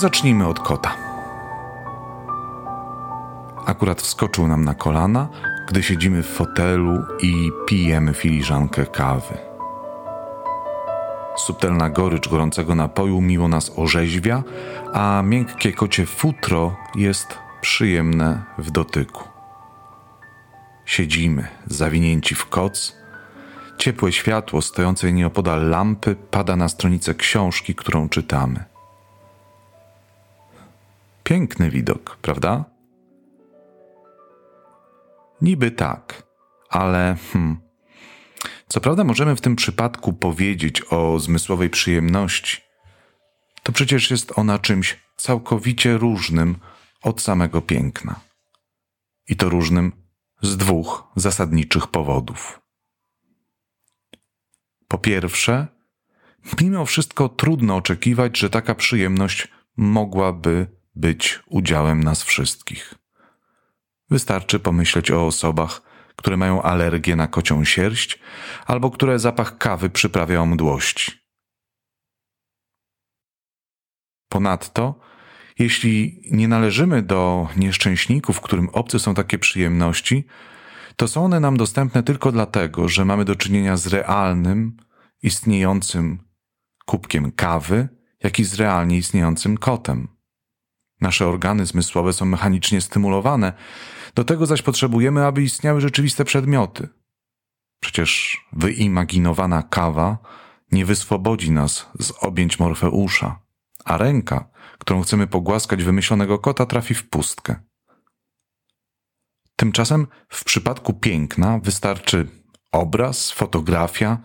[0.00, 0.96] Zacznijmy od kota.
[3.66, 5.28] Akurat wskoczył nam na kolana,
[5.68, 9.38] gdy siedzimy w fotelu i pijemy filiżankę kawy.
[11.36, 14.42] Subtelna gorycz gorącego napoju miło nas orzeźwia,
[14.92, 19.24] a miękkie kocie futro jest przyjemne w dotyku.
[20.84, 22.96] Siedzimy, zawinięci w koc.
[23.78, 28.70] Ciepłe światło stojącej nieopodal lampy pada na stronicę książki, którą czytamy.
[31.30, 32.64] Piękny widok, prawda?
[35.42, 36.22] Niby tak,
[36.68, 37.60] ale hmm,
[38.68, 42.62] co prawda możemy w tym przypadku powiedzieć o zmysłowej przyjemności.
[43.62, 46.56] To przecież jest ona czymś całkowicie różnym
[47.02, 48.20] od samego piękna.
[49.28, 49.92] I to różnym
[50.42, 52.60] z dwóch zasadniczych powodów.
[54.88, 55.66] Po pierwsze,
[56.60, 62.94] mimo wszystko trudno oczekiwać, że taka przyjemność mogłaby być udziałem nas wszystkich.
[64.10, 65.82] Wystarczy pomyśleć o osobach,
[66.16, 68.18] które mają alergię na kocią sierść
[68.66, 71.12] albo które zapach kawy przyprawia o mdłości.
[74.28, 75.00] Ponadto,
[75.58, 80.26] jeśli nie należymy do nieszczęśników, którym obce są takie przyjemności,
[80.96, 84.76] to są one nam dostępne tylko dlatego, że mamy do czynienia z realnym,
[85.22, 86.18] istniejącym
[86.86, 87.88] kubkiem kawy,
[88.22, 90.19] jak i z realnie istniejącym kotem.
[91.00, 93.52] Nasze organy zmysłowe są mechanicznie stymulowane,
[94.14, 96.88] do tego zaś potrzebujemy, aby istniały rzeczywiste przedmioty.
[97.80, 100.18] Przecież wyimaginowana kawa
[100.72, 103.40] nie wyswobodzi nas z objęć Morfeusza,
[103.84, 107.56] a ręka, którą chcemy pogłaskać wymyślonego kota, trafi w pustkę.
[109.56, 112.28] Tymczasem w przypadku piękna wystarczy
[112.72, 114.18] obraz, fotografia,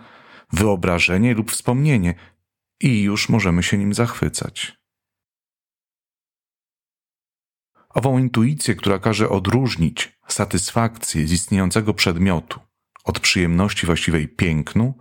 [0.54, 2.16] wyobrażenie lub wspomnienie
[2.82, 4.78] i już możemy się nim zachwycać.
[7.96, 12.60] Ową intuicję, która każe odróżnić satysfakcję z istniejącego przedmiotu
[13.04, 14.94] od przyjemności właściwej pięknu,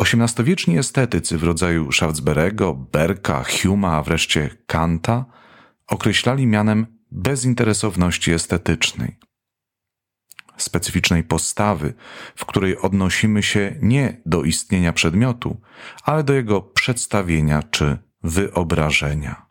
[0.00, 5.24] XVIII-wieczni estetycy w rodzaju Schaftsberego, Berka, Huma, a wreszcie Kanta
[5.86, 9.16] określali mianem bezinteresowności estetycznej.
[10.56, 11.94] Specyficznej postawy,
[12.36, 15.60] w której odnosimy się nie do istnienia przedmiotu,
[16.02, 19.49] ale do jego przedstawienia czy wyobrażenia.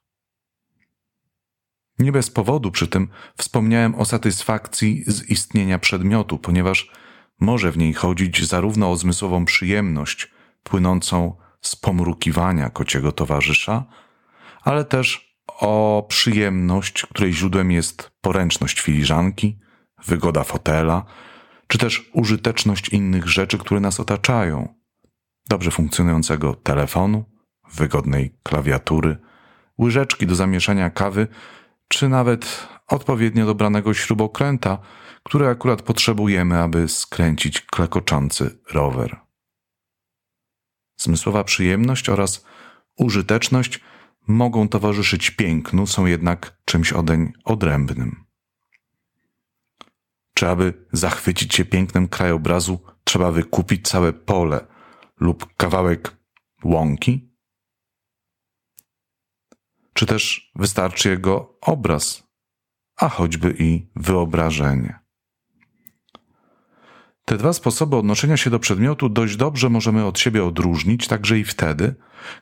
[2.00, 6.92] Nie bez powodu przy tym wspomniałem o satysfakcji z istnienia przedmiotu, ponieważ
[7.40, 10.32] może w niej chodzić zarówno o zmysłową przyjemność
[10.64, 13.86] płynącą z pomrukiwania kociego towarzysza,
[14.62, 19.60] ale też o przyjemność, której źródłem jest poręczność filiżanki,
[20.06, 21.06] wygoda fotela,
[21.68, 24.76] czy też użyteczność innych rzeczy, które nas otaczają.
[25.50, 27.26] Dobrze funkcjonującego telefonu,
[27.74, 29.18] wygodnej klawiatury,
[29.80, 31.28] łyżeczki do zamieszania kawy
[31.90, 34.78] czy nawet odpowiednio dobranego śrubokręta,
[35.24, 39.20] które akurat potrzebujemy, aby skręcić klekoczący rower.
[40.98, 42.46] Zmysłowa przyjemność oraz
[42.98, 43.80] użyteczność
[44.28, 48.26] mogą towarzyszyć pięknu, są jednak czymś odeń odrębnym.
[50.34, 54.68] Czy aby zachwycić się pięknem krajobrazu, trzeba wykupić całe pole
[55.20, 56.18] lub kawałek
[56.64, 57.29] łąki?
[60.00, 62.24] Czy też wystarczy jego obraz,
[62.98, 65.00] a choćby i wyobrażenie.
[67.26, 71.44] Te dwa sposoby odnoszenia się do przedmiotu dość dobrze możemy od siebie odróżnić, także i
[71.44, 71.96] wtedy,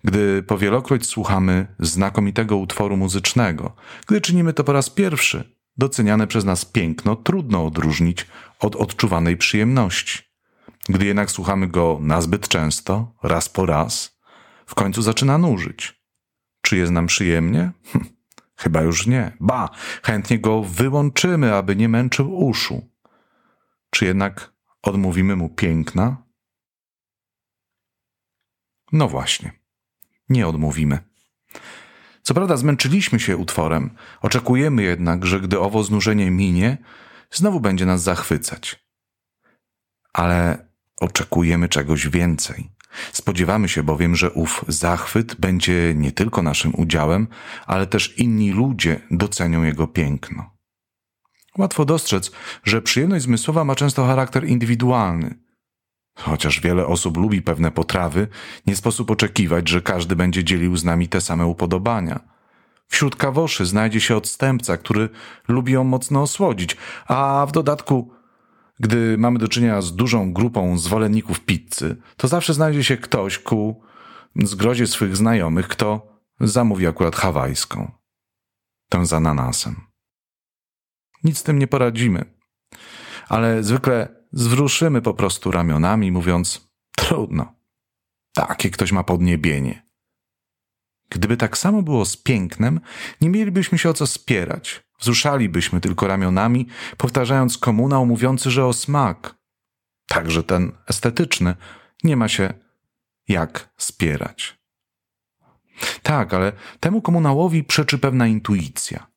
[0.03, 3.75] gdy powielokroć słuchamy znakomitego utworu muzycznego.
[4.07, 8.27] Gdy czynimy to po raz pierwszy, doceniane przez nas piękno trudno odróżnić
[8.59, 10.23] od odczuwanej przyjemności.
[10.89, 14.19] Gdy jednak słuchamy go nazbyt często, raz po raz,
[14.65, 15.96] w końcu zaczyna nużyć.
[16.67, 17.71] Czy jest nam przyjemnie?
[17.85, 18.05] Hm,
[18.55, 19.31] chyba już nie.
[19.39, 19.69] Ba,
[20.03, 22.89] chętnie go wyłączymy, aby nie męczył uszu.
[23.89, 26.23] Czy jednak odmówimy mu piękna?
[28.91, 29.51] No właśnie,
[30.29, 30.99] nie odmówimy.
[32.21, 36.77] Co prawda zmęczyliśmy się utworem, oczekujemy jednak, że gdy owo znużenie minie,
[37.31, 38.87] znowu będzie nas zachwycać.
[40.13, 40.67] Ale
[40.97, 42.76] oczekujemy czegoś więcej.
[43.13, 47.27] Spodziewamy się bowiem, że ów zachwyt będzie nie tylko naszym udziałem,
[47.67, 50.57] ale też inni ludzie docenią jego piękno.
[51.57, 52.31] Łatwo dostrzec,
[52.63, 55.35] że przyjemność zmysłowa ma często charakter indywidualny.
[56.17, 58.27] Chociaż wiele osób lubi pewne potrawy,
[58.67, 62.19] nie sposób oczekiwać, że każdy będzie dzielił z nami te same upodobania.
[62.87, 65.09] wśród kawoszy znajdzie się odstępca, który
[65.47, 66.77] lubi ją mocno osłodzić,
[67.07, 68.11] a w dodatku,
[68.79, 73.81] gdy mamy do czynienia z dużą grupą zwolenników pizzy, to zawsze znajdzie się ktoś ku
[74.35, 77.91] zgrozie swych znajomych, kto zamówi akurat hawajską.
[78.89, 79.75] Tę z ananasem.
[81.23, 82.37] Nic z tym nie poradzimy.
[83.27, 87.55] Ale zwykle zwruszymy po prostu ramionami, mówiąc: Trudno.
[88.33, 89.87] Takie ktoś ma podniebienie.
[91.09, 92.79] Gdyby tak samo było z pięknem,
[93.21, 94.86] nie mielibyśmy się o co spierać.
[94.99, 96.67] Wzruszalibyśmy tylko ramionami,
[96.97, 99.35] powtarzając komunał mówiący, że o smak,
[100.07, 101.55] także ten estetyczny,
[102.03, 102.53] nie ma się
[103.27, 104.57] jak spierać.
[106.03, 109.07] Tak, ale temu komunałowi przeczy pewna intuicja.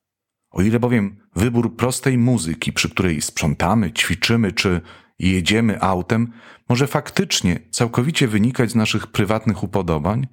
[0.50, 4.80] O ile bowiem wybór prostej muzyki, przy której sprzątamy, ćwiczymy czy
[5.18, 6.32] jedziemy autem,
[6.68, 10.26] może faktycznie całkowicie wynikać z naszych prywatnych upodobań,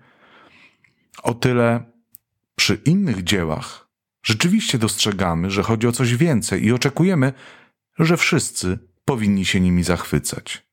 [1.24, 1.84] o tyle
[2.56, 3.87] przy innych dziełach
[4.28, 7.34] rzeczywiście dostrzegamy, że chodzi o coś więcej i oczekujemy,
[8.00, 10.68] że wszyscy powinni się nimi zachwycać.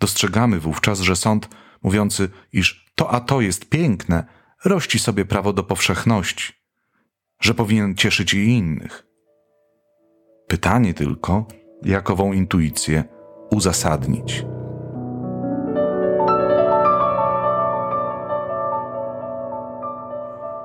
[0.00, 1.48] Dostrzegamy wówczas, że sąd
[1.82, 4.24] mówiący, iż to a to jest piękne,
[4.64, 6.52] rości sobie prawo do powszechności,
[7.40, 9.06] że powinien cieszyć i innych.
[10.48, 11.46] Pytanie tylko,
[11.82, 13.04] jakową intuicję
[13.50, 14.44] uzasadnić.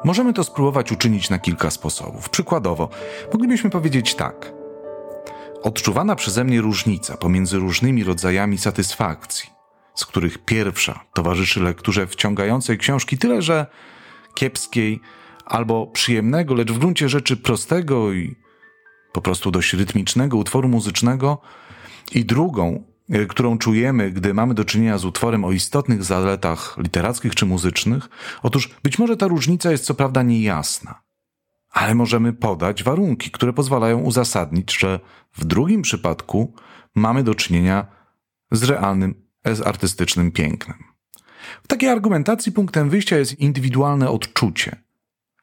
[0.10, 2.30] Możemy to spróbować uczynić na kilka sposobów.
[2.30, 2.90] Przykładowo,
[3.34, 4.54] moglibyśmy powiedzieć tak.
[5.64, 9.50] Odczuwana przeze mnie różnica pomiędzy różnymi rodzajami satysfakcji,
[9.96, 13.66] z których pierwsza towarzyszy lekturze wciągającej książki, tyle że
[14.36, 15.02] kiepskiej
[15.46, 18.36] albo przyjemnego, lecz w gruncie rzeczy prostego i
[19.14, 21.38] po prostu dość rytmicznego utworu muzycznego,
[22.12, 22.84] i drugą,
[23.30, 28.10] którą czujemy, gdy mamy do czynienia z utworem o istotnych zaletach literackich czy muzycznych,
[28.44, 31.02] otóż być może ta różnica jest co prawda niejasna,
[31.70, 35.00] ale możemy podać warunki, które pozwalają uzasadnić, że
[35.34, 36.54] w drugim przypadku
[36.96, 37.88] mamy do czynienia
[38.52, 39.16] z realnym,
[39.46, 40.78] z artystycznym pięknem.
[41.64, 44.84] W takiej argumentacji punktem wyjścia jest indywidualne odczucie,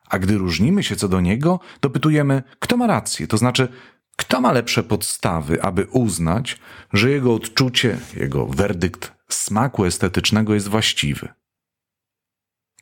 [0.08, 3.68] a gdy różnimy się co do niego, dopytujemy, kto ma rację, to znaczy,
[4.16, 6.58] kto ma lepsze podstawy, aby uznać,
[6.92, 11.28] że jego odczucie, jego werdykt smaku estetycznego jest właściwy?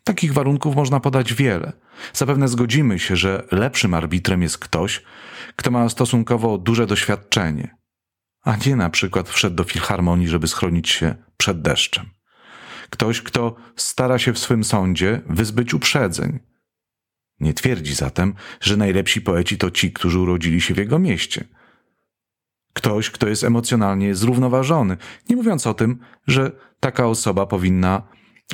[0.04, 1.72] Takich warunków można podać wiele.
[2.12, 5.02] Zapewne zgodzimy się, że lepszym arbitrem jest ktoś,
[5.56, 7.76] kto ma stosunkowo duże doświadczenie,
[8.42, 12.10] a nie na przykład wszedł do filharmonii, żeby schronić się przed deszczem.
[12.90, 16.38] Ktoś, kto stara się w swym sądzie wyzbyć uprzedzeń,
[17.44, 21.44] nie twierdzi zatem, że najlepsi poeci to ci, którzy urodzili się w jego mieście.
[22.72, 24.96] Ktoś, kto jest emocjonalnie zrównoważony,
[25.28, 28.02] nie mówiąc o tym, że taka osoba powinna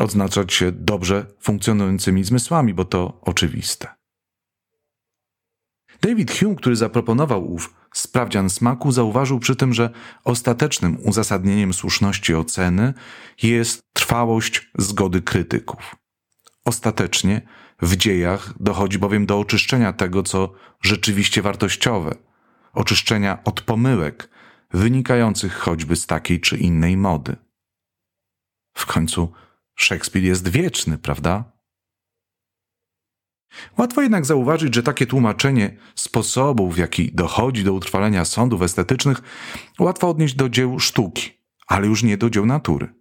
[0.00, 3.88] odznaczać się dobrze funkcjonującymi zmysłami, bo to oczywiste.
[6.00, 9.90] David Hume, który zaproponował ów sprawdzian smaku, zauważył przy tym, że
[10.24, 12.94] ostatecznym uzasadnieniem słuszności oceny
[13.42, 15.96] jest trwałość zgody krytyków.
[16.64, 17.42] Ostatecznie
[17.82, 22.14] w dziejach dochodzi bowiem do oczyszczenia tego, co rzeczywiście wartościowe,
[22.72, 24.30] oczyszczenia od pomyłek
[24.70, 27.36] wynikających choćby z takiej czy innej mody.
[28.74, 29.32] W końcu
[29.74, 31.52] Szekspir jest wieczny, prawda?
[33.78, 39.22] Łatwo jednak zauważyć, że takie tłumaczenie sposobów, w jaki dochodzi do utrwalenia sądów estetycznych,
[39.78, 41.30] łatwo odnieść do dzieł sztuki,
[41.66, 42.99] ale już nie do dzieł natury.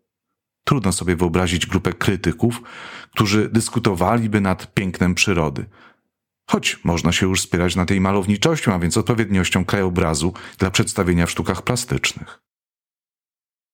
[0.70, 2.62] Trudno sobie wyobrazić grupę krytyków,
[3.12, 5.66] którzy dyskutowaliby nad pięknem przyrody.
[6.50, 11.32] Choć można się już spierać na tej malowniczością, a więc odpowiedniością krajobrazu dla przedstawienia w
[11.32, 12.42] sztukach plastycznych.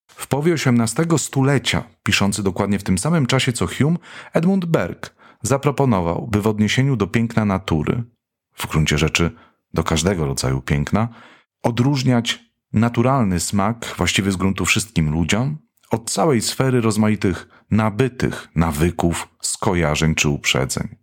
[0.07, 3.97] W połowie XVIII stulecia, piszący dokładnie w tym samym czasie co Hume,
[4.33, 8.03] Edmund Berg zaproponował, by w odniesieniu do piękna natury,
[8.53, 9.31] w gruncie rzeczy
[9.73, 11.07] do każdego rodzaju piękna,
[11.63, 12.39] odróżniać
[12.73, 20.29] naturalny smak, właściwy z gruntu wszystkim ludziom, od całej sfery rozmaitych nabytych nawyków, skojarzeń czy
[20.29, 20.95] uprzedzeń.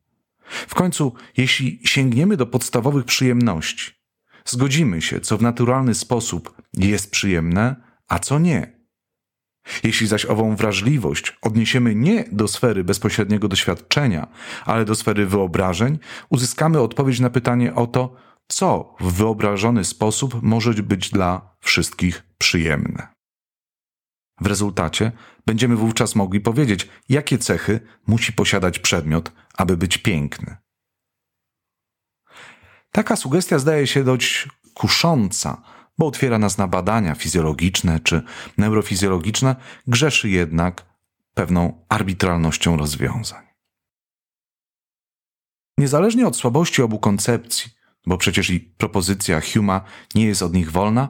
[0.69, 3.93] W końcu, jeśli sięgniemy do podstawowych przyjemności,
[4.45, 7.77] zgodzimy się, co w naturalny sposób jest przyjemne,
[8.09, 8.83] a co nie.
[9.83, 14.27] Jeśli zaś ową wrażliwość odniesiemy nie do sfery bezpośredniego doświadczenia,
[14.65, 15.99] ale do sfery wyobrażeń,
[16.29, 18.17] uzyskamy odpowiedź na pytanie o to,
[18.49, 23.12] co w wyobrażony sposób może być dla wszystkich przyjemne.
[24.43, 25.13] W rezultacie
[25.47, 30.57] będziemy wówczas mogli powiedzieć, jakie cechy musi posiadać przedmiot, aby być piękny.
[32.93, 35.63] Taka sugestia zdaje się dość kusząca,
[35.99, 38.23] bo otwiera nas na badania fizjologiczne czy
[38.59, 39.57] neurofizjologiczne,
[39.87, 40.85] grzeszy jednak
[41.35, 43.47] pewną arbitralnością rozwiązań.
[45.79, 47.71] Niezależnie od słabości obu koncepcji,
[48.07, 49.81] bo przecież i propozycja Huma
[50.15, 51.09] nie jest od nich wolna,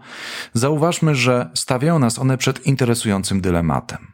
[0.54, 4.12] zauważmy, że stawiają nas one przed interesującym dylematem.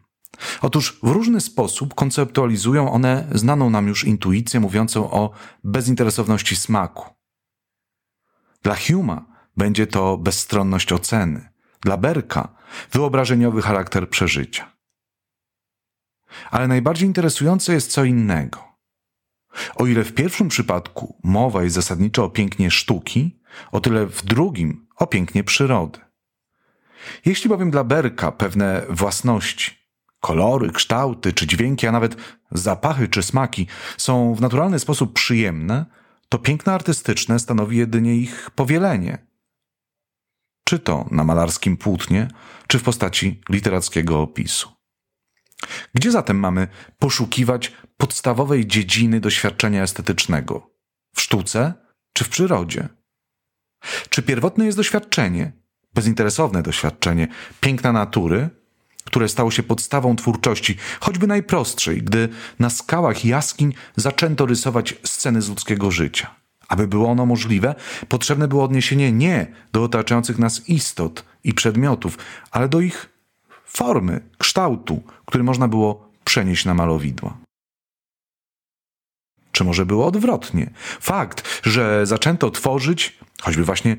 [0.63, 5.31] Otóż w różny sposób konceptualizują one znaną nam już intuicję mówiącą o
[5.65, 7.15] bezinteresowności smaku.
[8.63, 11.49] Dla Huma będzie to bezstronność oceny,
[11.81, 12.49] dla Berka
[12.93, 14.73] wyobrażeniowy charakter przeżycia.
[16.51, 18.68] Ale najbardziej interesujące jest co innego.
[19.75, 23.41] O ile w pierwszym przypadku mowa jest zasadniczo o pięknie sztuki,
[23.73, 25.99] o tyle w drugim o pięknie przyrody.
[27.25, 29.71] Jeśli bowiem dla Berka pewne własności,
[30.21, 32.17] kolory, kształty czy dźwięki, a nawet
[32.51, 35.87] zapachy czy smaki są w naturalny sposób przyjemne,
[36.29, 39.19] to piękno artystyczne stanowi jedynie ich powielenie.
[40.65, 42.29] Czy to na malarskim płótnie,
[42.67, 44.78] czy w postaci literackiego opisu.
[45.95, 50.71] Gdzie zatem mamy poszukiwać podstawowej dziedziny doświadczenia estetycznego?
[51.15, 51.75] W sztuce
[52.13, 52.89] czy w przyrodzie?
[54.09, 55.53] Czy pierwotne jest doświadczenie,
[55.95, 57.29] bezinteresowne doświadczenie
[57.61, 58.51] piękna natury,
[59.05, 65.49] które stało się podstawą twórczości, choćby najprostszej, gdy na skałach jaskiń zaczęto rysować sceny z
[65.49, 66.35] ludzkiego życia?
[66.69, 67.75] Aby było ono możliwe,
[68.09, 72.19] potrzebne było odniesienie nie do otaczających nas istot i przedmiotów,
[72.51, 73.18] ale do ich
[73.69, 77.37] formy, kształtu, który można było przenieść na malowidła.
[79.53, 80.71] Czy może było odwrotnie?
[81.01, 83.97] Fakt, że zaczęto tworzyć, choćby właśnie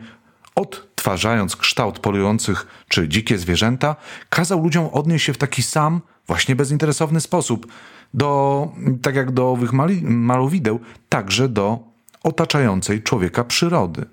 [0.56, 3.96] odtwarzając kształt polujących czy dzikie zwierzęta,
[4.30, 7.68] kazał ludziom odnieść się w taki sam, właśnie bezinteresowny sposób,
[8.14, 8.68] do,
[9.02, 11.80] tak jak do owych mali, malowideł, także do
[12.24, 14.06] otaczającej człowieka przyrody.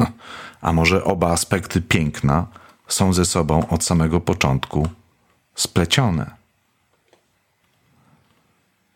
[0.60, 2.46] A może oba aspekty piękna
[2.88, 4.88] są ze sobą od samego początku
[5.54, 6.30] splecione?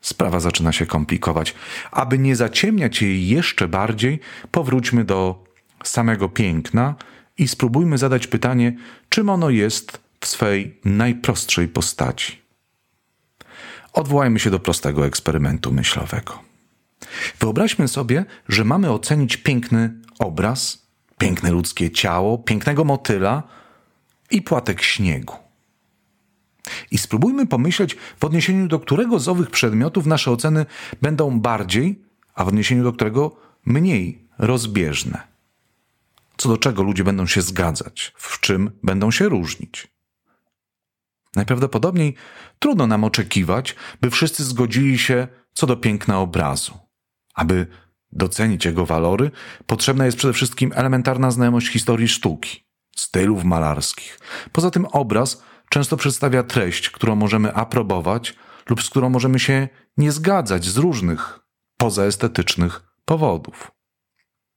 [0.00, 1.54] Sprawa zaczyna się komplikować.
[1.90, 4.20] Aby nie zaciemniać jej jeszcze bardziej,
[4.50, 5.44] powróćmy do
[5.84, 6.94] samego piękna
[7.38, 8.76] i spróbujmy zadać pytanie,
[9.08, 12.42] czym ono jest w swej najprostszej postaci.
[13.92, 16.38] Odwołajmy się do prostego eksperymentu myślowego.
[17.40, 20.87] Wyobraźmy sobie, że mamy ocenić piękny obraz,
[21.18, 23.42] piękne ludzkie ciało, pięknego motyla
[24.32, 25.34] i płatek śniegu.
[26.90, 30.66] I spróbujmy pomyśleć, w odniesieniu do którego z owych przedmiotów nasze oceny
[31.02, 32.02] będą bardziej,
[32.34, 33.36] a w odniesieniu do którego
[33.66, 35.22] mniej rozbieżne.
[36.36, 39.88] Co do czego ludzie będą się zgadzać, w czym będą się różnić.
[41.36, 42.14] Najprawdopodobniej
[42.58, 46.78] trudno nam oczekiwać, by wszyscy zgodzili się co do piękna obrazu.
[47.34, 47.66] Aby
[48.12, 49.30] docenić jego walory,
[49.66, 52.64] potrzebna jest przede wszystkim elementarna znajomość historii sztuki,
[52.96, 54.18] stylów malarskich.
[54.52, 58.34] Poza tym obraz często przedstawia treść, którą możemy aprobować
[58.68, 61.40] lub z którą możemy się nie zgadzać z różnych
[61.76, 63.72] pozaestetycznych powodów.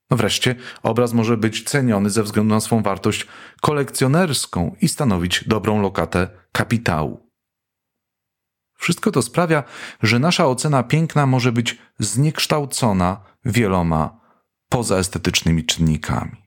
[0.10, 3.28] No wreszcie, obraz może być ceniony ze względu na swą wartość
[3.62, 7.30] kolekcjonerską i stanowić dobrą lokatę kapitału.
[8.78, 9.64] Wszystko to sprawia,
[10.04, 14.20] że nasza ocena piękna może być zniekształcona wieloma
[14.70, 16.45] pozaestetycznymi czynnikami.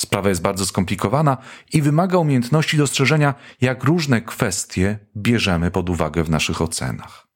[0.00, 1.36] Sprawa jest bardzo skomplikowana
[1.72, 7.26] i wymaga umiejętności dostrzeżenia, jak różne kwestie bierzemy pod uwagę w naszych ocenach.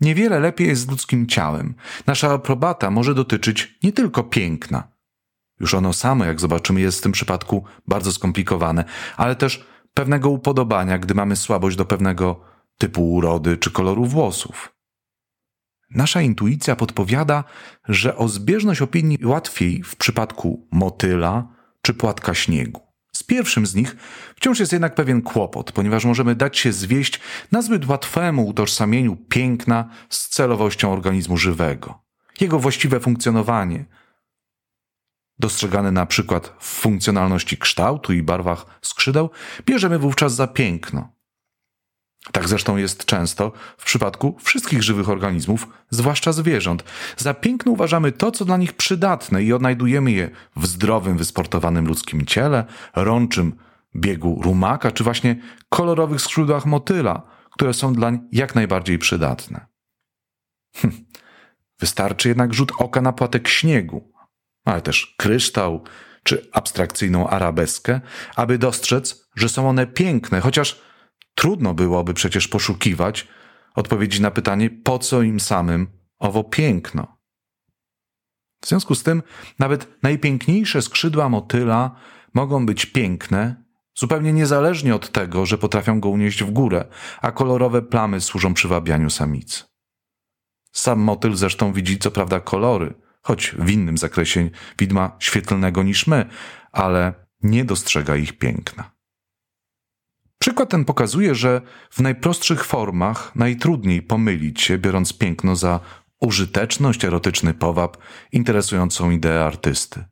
[0.00, 1.74] Niewiele lepiej jest z ludzkim ciałem.
[2.06, 4.88] Nasza aprobata może dotyczyć nie tylko piękna.
[5.60, 8.84] Już ono samo, jak zobaczymy, jest w tym przypadku bardzo skomplikowane,
[9.16, 12.40] ale też pewnego upodobania, gdy mamy słabość do pewnego
[12.78, 14.72] typu urody czy koloru włosów.
[15.90, 17.44] Nasza intuicja podpowiada,
[17.88, 22.80] że o zbieżność opinii łatwiej w przypadku motyla, czy płatka śniegu.
[23.12, 23.96] Z pierwszym z nich
[24.36, 27.20] wciąż jest jednak pewien kłopot, ponieważ możemy dać się zwieść
[27.52, 32.02] na zbyt łatwemu utożsamieniu piękna z celowością organizmu żywego,
[32.40, 33.84] jego właściwe funkcjonowanie,
[35.38, 39.30] dostrzegane na przykład w funkcjonalności kształtu i barwach skrzydeł,
[39.66, 41.19] bierzemy wówczas za piękno.
[42.32, 46.84] Tak zresztą jest często w przypadku wszystkich żywych organizmów, zwłaszcza zwierząt.
[47.16, 52.26] Za piękno uważamy to, co dla nich przydatne i odnajdujemy je w zdrowym, wysportowanym ludzkim
[52.26, 52.64] ciele,
[52.96, 53.56] rączym
[53.96, 55.36] biegu rumaka, czy właśnie
[55.68, 59.66] kolorowych skrzydłach motyla, które są dlań jak najbardziej przydatne.
[60.76, 61.04] Hm.
[61.80, 64.12] Wystarczy jednak rzut oka na płatek śniegu,
[64.64, 65.84] ale też kryształ
[66.22, 68.00] czy abstrakcyjną arabeskę,
[68.36, 70.80] aby dostrzec, że są one piękne, chociaż
[71.34, 73.28] Trudno byłoby przecież poszukiwać
[73.74, 75.86] odpowiedzi na pytanie, po co im samym
[76.18, 77.20] owo piękno.
[78.62, 79.22] W związku z tym,
[79.58, 81.96] nawet najpiękniejsze skrzydła motyla
[82.34, 86.84] mogą być piękne, zupełnie niezależnie od tego, że potrafią go unieść w górę,
[87.20, 89.64] a kolorowe plamy służą przywabianiu samicy.
[90.72, 96.26] Sam motyl zresztą widzi co prawda kolory, choć w innym zakresie widma świetlnego niż my,
[96.72, 98.99] ale nie dostrzega ich piękna.
[100.42, 105.80] Przykład ten pokazuje, że w najprostszych formach najtrudniej pomylić się, biorąc piękno za
[106.20, 107.96] użyteczność, erotyczny powab,
[108.32, 110.04] interesującą ideę artysty.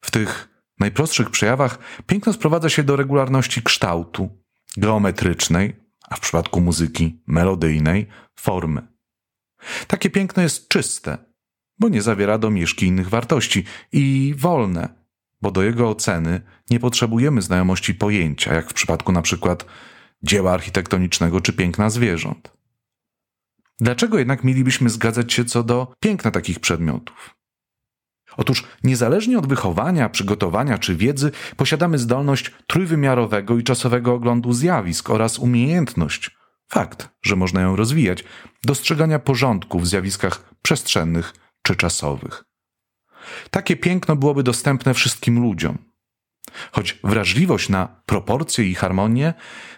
[0.00, 0.48] W tych
[0.80, 4.44] najprostszych przejawach piękno sprowadza się do regularności kształtu,
[4.76, 5.76] geometrycznej,
[6.08, 8.06] a w przypadku muzyki melodyjnej,
[8.38, 8.88] formy.
[9.86, 11.18] Takie piękno jest czyste,
[11.78, 14.97] bo nie zawiera domieszki innych wartości i wolne,
[15.42, 16.40] bo do jego oceny
[16.70, 19.64] nie potrzebujemy znajomości pojęcia, jak w przypadku przykład
[20.22, 22.52] dzieła architektonicznego czy piękna zwierząt.
[23.80, 27.38] Dlaczego jednak mielibyśmy zgadzać się co do piękna takich przedmiotów?
[28.36, 35.38] Otóż niezależnie od wychowania, przygotowania czy wiedzy, posiadamy zdolność trójwymiarowego i czasowego oglądu zjawisk oraz
[35.38, 36.30] umiejętność,
[36.68, 38.24] fakt, że można ją rozwijać,
[38.64, 42.47] dostrzegania porządku w zjawiskach przestrzennych czy czasowych.
[43.50, 45.78] Takie piękno byłoby dostępne wszystkim ludziom.
[46.72, 49.34] Choć wrażliwość na proporcje i harmonię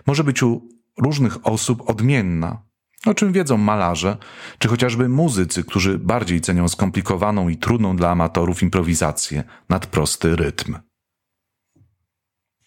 [0.07, 2.62] może być u różnych osób odmienna,
[3.07, 4.16] o czym wiedzą malarze,
[4.59, 10.76] czy chociażby muzycy, którzy bardziej cenią skomplikowaną i trudną dla amatorów improwizację nad prosty rytm.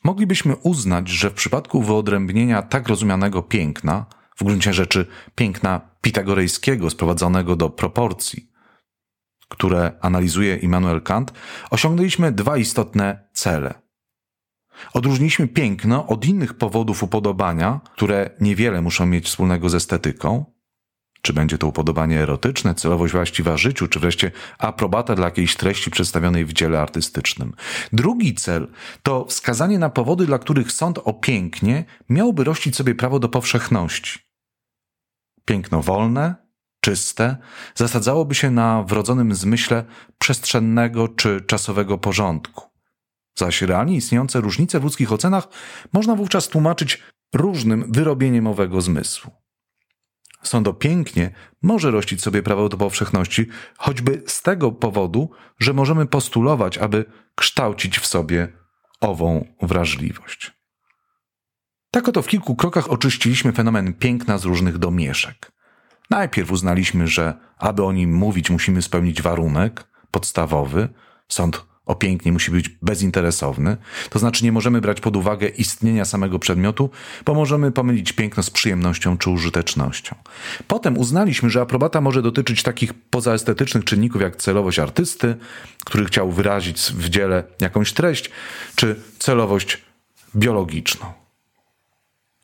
[0.03, 7.55] Moglibyśmy uznać, że w przypadku wyodrębnienia tak rozumianego piękna, w gruncie rzeczy piękna pitagorejskiego sprowadzonego
[7.55, 8.52] do proporcji,
[9.53, 11.33] które analizuje Immanuel Kant,
[11.69, 13.73] osiągnęliśmy dwa istotne cele.
[14.93, 20.45] Odróżniliśmy piękno od innych powodów upodobania, które niewiele muszą mieć wspólnego z estetyką.
[21.21, 26.45] Czy będzie to upodobanie erotyczne, celowość właściwa życiu, czy wreszcie aprobata dla jakiejś treści przedstawionej
[26.45, 27.53] w dziele artystycznym.
[27.93, 28.67] Drugi cel
[29.03, 34.19] to wskazanie na powody, dla których sąd o pięknie miałby rościć sobie prawo do powszechności.
[35.45, 36.42] Piękno wolne,
[36.83, 37.37] czyste,
[37.75, 39.85] zasadzałoby się na wrodzonym zmyśle
[40.17, 42.69] przestrzennego czy czasowego porządku.
[43.35, 45.47] Zaś realnie istniejące różnice w ludzkich ocenach
[45.93, 49.31] można wówczas tłumaczyć różnym wyrobieniem owego zmysłu.
[50.43, 56.77] Sądo pięknie może rościć sobie prawo do powszechności, choćby z tego powodu, że możemy postulować,
[56.77, 58.47] aby kształcić w sobie
[59.01, 60.51] ową wrażliwość.
[61.91, 65.53] Tak oto w kilku krokach oczyściliśmy fenomen piękna z różnych domieszek.
[66.09, 70.89] Najpierw uznaliśmy, że aby o nim mówić, musimy spełnić warunek podstawowy.
[71.27, 73.77] Sąd o pięknie musi być bezinteresowny,
[74.09, 76.89] to znaczy nie możemy brać pod uwagę istnienia samego przedmiotu,
[77.25, 80.15] bo możemy pomylić piękno z przyjemnością czy użytecznością.
[80.67, 85.35] Potem uznaliśmy, że aprobata może dotyczyć takich pozaestetycznych czynników jak celowość artysty,
[85.85, 88.29] który chciał wyrazić w dziele jakąś treść,
[88.75, 89.81] czy celowość
[90.35, 91.05] biologiczną.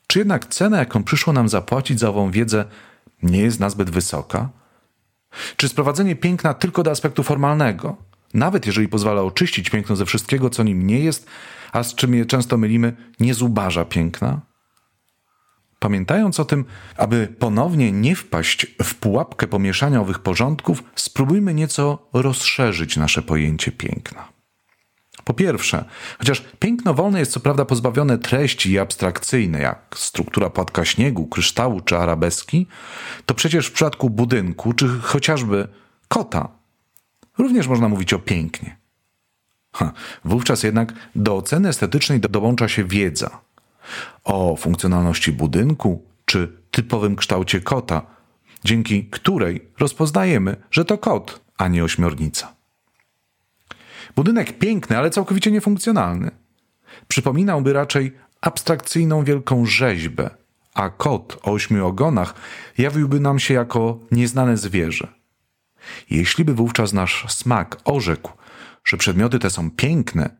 [0.06, 2.64] Czy jednak cena, jaką przyszło nam zapłacić za ową wiedzę,
[3.22, 4.48] nie jest nazbyt wysoka?
[5.56, 7.96] Czy sprowadzenie piękna tylko do aspektu formalnego,
[8.34, 11.26] nawet jeżeli pozwala oczyścić piękno ze wszystkiego, co nim nie jest,
[11.72, 14.40] a z czym je często mylimy, nie zubaża piękna?
[15.78, 16.64] Pamiętając o tym,
[16.96, 24.39] aby ponownie nie wpaść w pułapkę pomieszania owych porządków, spróbujmy nieco rozszerzyć nasze pojęcie piękna.
[25.24, 25.84] Po pierwsze,
[26.18, 31.80] chociaż piękno wolne jest co prawda pozbawione treści i abstrakcyjne, jak struktura płatka śniegu, kryształu
[31.80, 32.66] czy arabeski,
[33.26, 35.68] to przecież w przypadku budynku czy chociażby
[36.08, 36.48] kota
[37.38, 38.76] również można mówić o pięknie.
[39.72, 39.92] Ha,
[40.24, 43.40] wówczas jednak do oceny estetycznej dołącza się wiedza
[44.24, 48.02] o funkcjonalności budynku czy typowym kształcie kota,
[48.64, 52.59] dzięki której rozpoznajemy, że to kot, a nie ośmiornica.
[54.16, 56.30] Budynek piękny, ale całkowicie niefunkcjonalny.
[57.08, 60.30] Przypominałby raczej abstrakcyjną wielką rzeźbę,
[60.74, 62.34] a kot o ośmiu ogonach
[62.78, 65.08] jawiłby nam się jako nieznane zwierzę.
[66.10, 68.32] Jeśli by wówczas nasz smak orzekł,
[68.84, 70.36] że przedmioty te są piękne,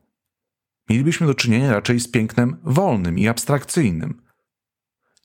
[0.89, 4.21] mielibyśmy do czynienia raczej z pięknem wolnym i abstrakcyjnym.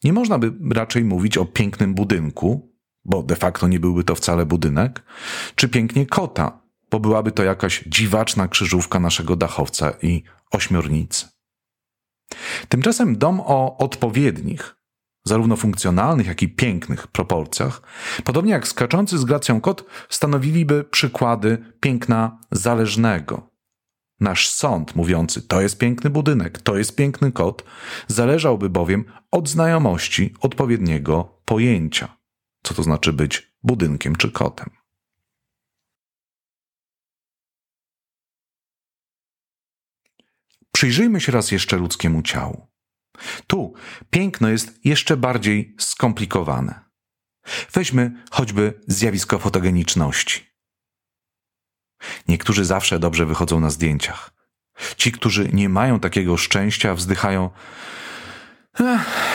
[0.05, 2.73] Nie można by raczej mówić o pięknym budynku,
[3.05, 5.03] bo de facto nie byłby to wcale budynek,
[5.55, 11.29] czy pięknie kota, bo byłaby to jakaś dziwaczna krzyżówka naszego dachowca i ośmiornicy.
[12.69, 14.77] Tymczasem dom o odpowiednich,
[15.25, 17.83] zarówno funkcjonalnych, jak i pięknych proporcjach,
[18.25, 23.51] podobnie jak skaczący z gracją kot, stanowiliby przykłady piękna zależnego.
[24.21, 27.65] Nasz sąd mówiący to jest piękny budynek, to jest piękny kot,
[28.09, 32.17] zależałby bowiem od znajomości odpowiedniego pojęcia,
[32.63, 34.71] co to znaczy być budynkiem czy kotem.
[40.77, 42.67] Przyjrzyjmy się raz jeszcze ludzkiemu ciału.
[43.47, 43.75] Tu
[44.11, 46.81] piękno jest jeszcze bardziej skomplikowane.
[47.73, 50.47] Weźmy choćby zjawisko fotogeniczności.
[52.29, 54.31] Niektórzy zawsze dobrze wychodzą na zdjęciach.
[54.97, 57.51] Ci, którzy nie mają takiego szczęścia, wzdychają: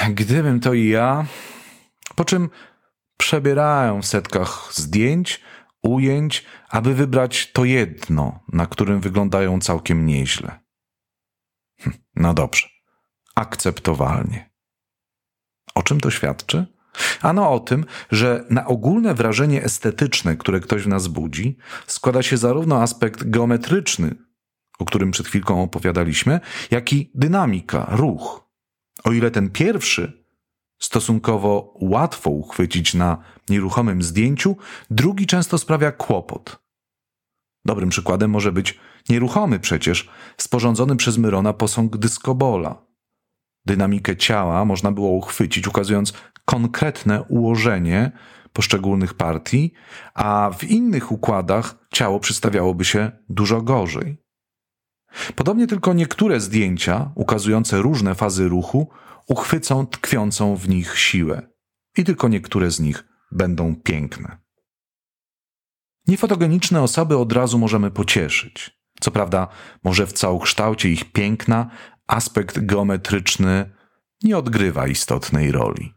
[0.09, 1.25] Gdybym to i ja.
[2.15, 2.49] Po czym
[3.17, 5.41] przebierają w setkach zdjęć,
[5.83, 10.61] ujęć, aby wybrać to jedno, na którym wyglądają całkiem nieźle.
[12.15, 12.67] No dobrze,
[13.35, 14.51] akceptowalnie.
[15.75, 16.65] O czym to świadczy?
[17.21, 22.37] Ano o tym, że na ogólne wrażenie estetyczne, które ktoś w nas budzi, składa się
[22.37, 24.15] zarówno aspekt geometryczny,
[24.79, 26.39] o którym przed chwilką opowiadaliśmy,
[26.71, 28.49] jak i dynamika, ruch.
[29.03, 30.25] O ile ten pierwszy
[30.79, 33.17] stosunkowo łatwo uchwycić na
[33.49, 34.57] nieruchomym zdjęciu,
[34.89, 36.61] drugi często sprawia kłopot.
[37.65, 42.85] Dobrym przykładem może być nieruchomy przecież, sporządzony przez Myrona posąg dyskobola.
[43.65, 46.13] Dynamikę ciała można było uchwycić, ukazując
[46.45, 48.11] konkretne ułożenie
[48.53, 49.73] poszczególnych partii,
[50.13, 54.17] a w innych układach ciało przedstawiałoby się dużo gorzej.
[55.35, 58.89] Podobnie tylko niektóre zdjęcia, ukazujące różne fazy ruchu,
[59.27, 61.41] uchwycą tkwiącą w nich siłę,
[61.97, 64.37] i tylko niektóre z nich będą piękne.
[66.07, 68.80] Niefotogeniczne osoby od razu możemy pocieszyć.
[69.01, 69.47] Co prawda,
[69.83, 71.69] może w całokształcie ich piękna
[72.07, 73.71] aspekt geometryczny
[74.23, 75.93] nie odgrywa istotnej roli.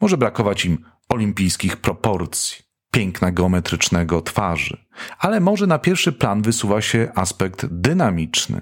[0.00, 4.86] Może brakować im olimpijskich proporcji, piękna geometrycznego twarzy,
[5.18, 8.60] ale może na pierwszy plan wysuwa się aspekt dynamiczny,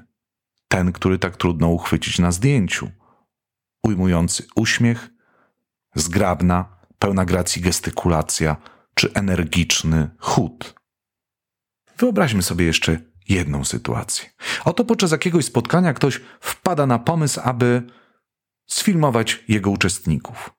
[0.68, 2.90] ten, który tak trudno uchwycić na zdjęciu.
[3.82, 5.10] Ujmujący uśmiech,
[5.94, 8.56] zgrabna, pełna gracji gestykulacja
[8.94, 10.74] czy energiczny chód.
[11.98, 14.30] Wyobraźmy sobie jeszcze jedną sytuację.
[14.64, 17.82] Oto podczas jakiegoś spotkania ktoś wpada na pomysł, aby
[18.66, 20.50] sfilmować jego uczestników.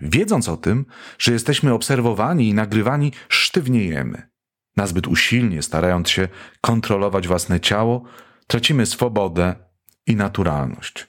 [0.00, 0.86] Wiedząc o tym,
[1.18, 4.28] że jesteśmy obserwowani i nagrywani, sztywniejemy.
[4.76, 6.28] Nazbyt usilnie starając się
[6.60, 8.04] kontrolować własne ciało,
[8.46, 9.54] tracimy swobodę
[10.06, 11.06] i naturalność.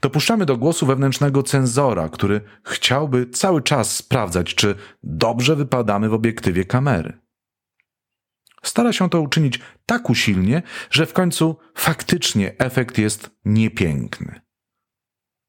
[0.00, 6.64] Dopuszczamy do głosu wewnętrznego cenzora, który chciałby cały czas sprawdzać, czy dobrze wypadamy w obiektywie
[6.64, 7.21] kamery.
[8.64, 14.40] Stara się to uczynić tak usilnie, że w końcu faktycznie efekt jest niepiękny.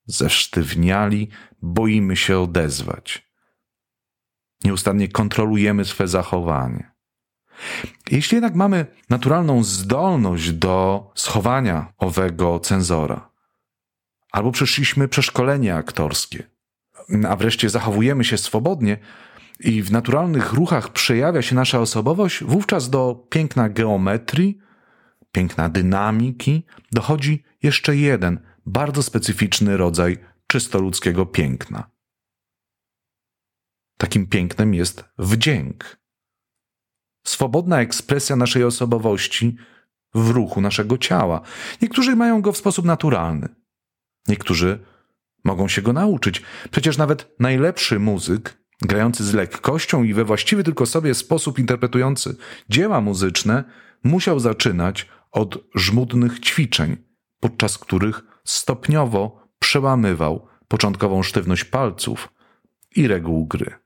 [0.06, 1.30] Zesztywniali,
[1.62, 3.34] boimy się odezwać.
[4.64, 6.92] Nieustannie kontrolujemy swe zachowanie.
[8.12, 13.30] Jeśli jednak mamy naturalną zdolność do schowania owego cenzora,
[14.32, 16.44] albo przeszliśmy przeszkolenie aktorskie,
[17.30, 18.98] a wreszcie zachowujemy się swobodnie
[19.64, 24.58] i w naturalnych ruchach przejawia się nasza osobowość, wówczas do piękna geometrii,
[25.32, 31.90] piękna dynamiki dochodzi jeszcze jeden bardzo specyficzny rodzaj czysto ludzkiego piękna.
[33.98, 35.98] Takim pięknem jest wdzięk.
[37.24, 39.58] Swobodna ekspresja naszej osobowości
[40.14, 41.42] w ruchu naszego ciała.
[41.82, 43.50] Niektórzy mają go w sposób naturalny,
[44.28, 44.80] niektórzy
[45.44, 46.42] mogą się go nauczyć.
[46.72, 52.36] Przecież nawet najlepszy muzyk, grający z lekkością i we właściwy tylko sobie sposób interpretujący
[52.70, 53.64] dzieła muzyczne,
[54.04, 56.98] musiał zaczynać od żmudnych ćwiczeń,
[57.40, 62.34] podczas których stopniowo przełamywał początkową sztywność palców
[62.96, 63.84] i reguł gry.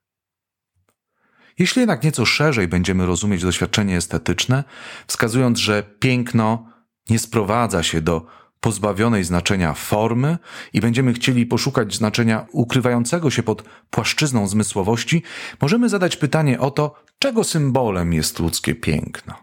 [1.60, 4.63] Jeśli jednak nieco szerzej będziemy rozumieć doświadczenie estetyczne,
[5.08, 6.71] wskazując, że piękno
[7.10, 8.26] nie sprowadza się do
[8.60, 10.38] pozbawionej znaczenia formy
[10.74, 15.24] i będziemy chcieli poszukać znaczenia ukrywającego się pod płaszczyzną zmysłowości,
[15.62, 19.34] możemy zadać pytanie o to, czego symbolem jest ludzkie piękno.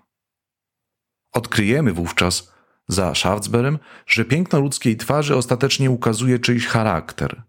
[1.33, 2.55] Odkryjemy wówczas,
[2.89, 7.43] za Schaftsberem, że piękno ludzkiej twarzy ostatecznie ukazuje czyjś charakter.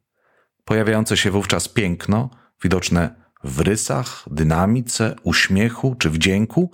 [0.66, 2.30] Pojawiające się wówczas piękno,
[2.64, 6.72] widoczne w rysach, dynamice, uśmiechu czy wdzięku,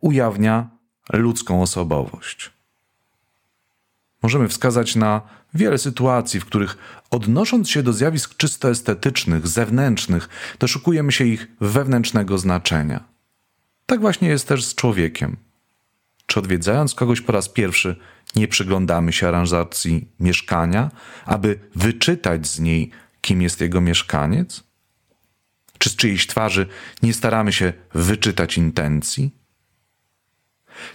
[0.00, 0.70] ujawnia
[1.12, 2.53] ludzką osobowość.
[4.24, 5.20] Możemy wskazać na
[5.54, 6.78] wiele sytuacji, w których
[7.10, 13.04] odnosząc się do zjawisk czysto estetycznych, zewnętrznych, doszukujemy się ich wewnętrznego znaczenia.
[13.86, 15.36] Tak właśnie jest też z człowiekiem.
[16.26, 17.96] Czy odwiedzając kogoś po raz pierwszy,
[18.36, 20.90] nie przyglądamy się aranżacji mieszkania,
[21.26, 24.64] aby wyczytać z niej, kim jest jego mieszkaniec?
[25.78, 26.66] Czy z czyjejś twarzy
[27.02, 29.43] nie staramy się wyczytać intencji?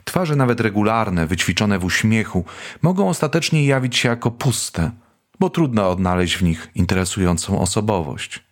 [0.04, 2.46] Twarze nawet regularne, wyćwiczone w uśmiechu,
[2.82, 4.92] mogą ostatecznie jawić się jako puste,
[5.39, 8.44] bo trudno odnaleźć w nich interesującą osobowość.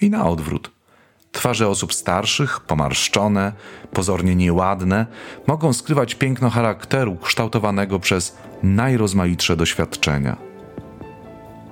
[0.00, 0.70] I na odwrót.
[1.32, 3.52] Twarze osób starszych, pomarszczone,
[3.92, 5.06] pozornie nieładne,
[5.46, 10.36] mogą skrywać piękno charakteru kształtowanego przez najrozmaitsze doświadczenia.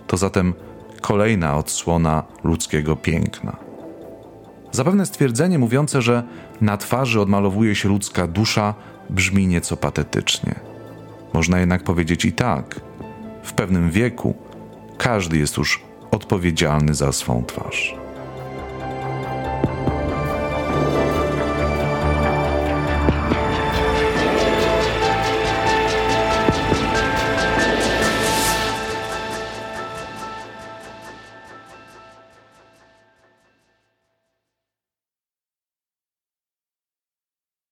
[0.06, 0.54] To zatem
[1.00, 3.56] kolejna odsłona ludzkiego piękna.
[4.72, 6.22] Zapewne stwierdzenie mówiące, że
[6.60, 8.74] na twarzy odmalowuje się ludzka dusza,
[9.10, 10.54] brzmi nieco patetycznie.
[11.32, 12.80] Można jednak powiedzieć i tak:
[13.42, 14.34] w pewnym wieku
[14.98, 18.03] każdy jest już odpowiedzialny za swą twarz.